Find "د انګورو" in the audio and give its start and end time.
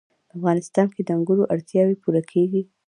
1.03-1.49